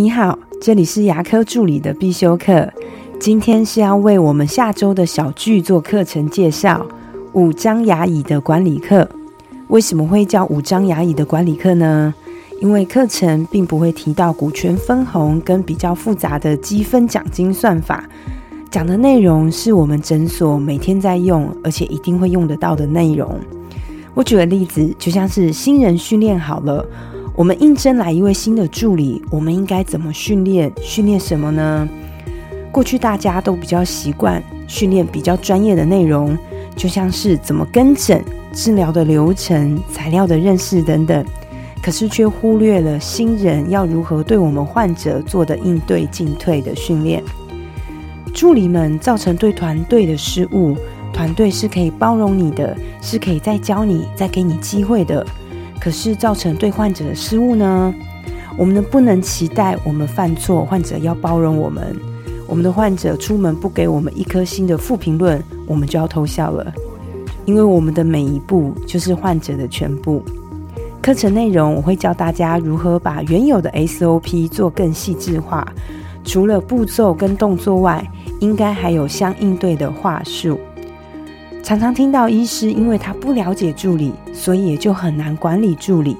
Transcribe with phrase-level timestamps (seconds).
[0.00, 2.72] 你好，这里是牙科助理的必修课。
[3.18, 6.86] 今天是要为我们下周的小剧做课程介绍——
[7.34, 9.08] 五张牙椅的管理课。
[9.66, 12.14] 为什么会叫五张牙椅的管理课呢？
[12.60, 18.04] 因为课程并不会提到股权分红跟比较复杂的积分奖金算法，
[18.70, 23.36] 讲的内容是我们诊所每天在用，而且一定会用得到的内容。
[24.14, 26.86] 我举个例子，就像是新人训练好了。
[27.38, 30.72] 我们应征来一位新的助理，我们应该怎么训练？
[30.82, 31.88] 训练什么呢？
[32.72, 36.36] 过去大家都比较习惯训练比较专业的内容，
[36.74, 38.20] 就像是怎么跟诊、
[38.52, 41.24] 治疗的流程、材料的认识等等，
[41.80, 47.22] 可是却忽略了新人要如何对我们患者做的应对进退的训练。
[48.34, 50.76] 助理们造成对团队的失误，
[51.12, 55.24] 团队是可以包容你的，是可以再教你、再给你机会的。
[55.88, 57.94] 可是造成对患者的失误呢？
[58.58, 61.96] 我们能不能期待我们犯错，患者要包容我们？
[62.46, 66.70] 我们的患者出门不给我们一颗星的负评论，我们就要偷笑了。
[67.46, 70.22] 因为我们的每一步就是患者的全部。
[71.00, 75.66] 课程内容我会教大家如何把原有的 SOP 做更细致化，
[76.22, 78.06] 除了步骤跟动作外，
[78.40, 80.60] 应该还有相应对的话术。
[81.68, 86.16] 常常听到医师因为他不了解助理，所以也就很难管理助理。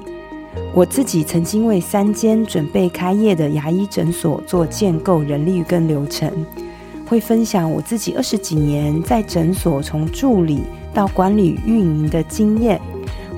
[0.75, 6.31] 我自己曾经为三间准备开业的牙医诊所做建构人力跟流程，
[7.07, 12.79] 会分享我自己二十几年在诊所从助理到管理运营的经验，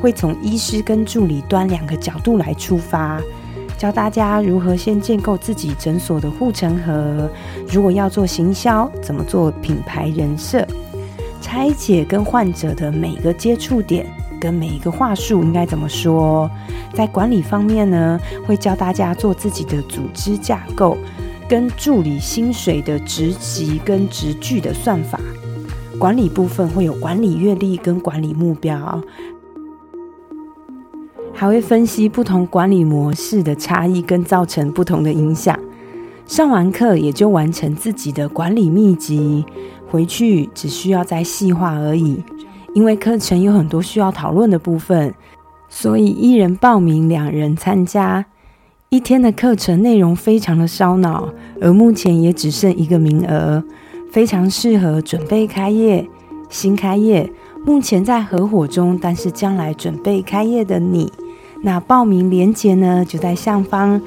[0.02, 3.20] 会从医师跟助理端两个角度来出发，
[3.78, 7.30] 教大家如何先建构自己诊所的护城河，
[7.68, 10.66] 如果要做行销，怎么做品牌人设。
[11.40, 14.06] 拆解跟患者的每个接触点，
[14.40, 16.50] 跟每一个话术应该怎么说？
[16.94, 20.96] 在管理方面呢，会教大家做自己的组织架构，
[21.48, 25.18] 跟助理薪水的职级跟职距的算法。
[25.98, 29.02] 管理部分会有管理阅历跟管理目标，
[31.32, 35.58] 还会分析不同管理模式的差异跟造成不同的影响。
[36.26, 39.44] 上完课也就完成自己的管理秘籍。
[39.90, 42.22] 回去只需要再细化而已，
[42.74, 45.12] 因为课程有很多需要讨论的部分，
[45.68, 48.24] 所以一人报名，两人参加。
[48.88, 51.28] 一天的课程内容非常的烧脑，
[51.60, 53.62] 而目前也只剩一个名额，
[54.10, 56.08] 非常适合准备开业、
[56.48, 57.32] 新开业、
[57.64, 61.12] 目前在合伙中，但是将来准备开业的你。
[61.62, 64.00] 那报名链接呢，就在上方。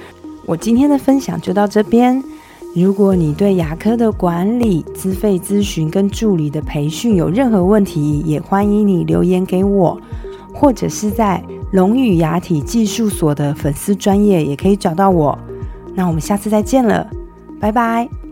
[0.45, 2.21] 我今天的分享就到这边。
[2.75, 9.99] 如果你对牙科的管理、资费咨询跟助理的培训有任何问题，也欢迎你留言给我，
[10.51, 15.37] 或者是在龙语牙体技术所的粉丝专业也可以找到我。
[15.93, 17.07] 那我们下次再见了，
[17.59, 18.22] 拜拜。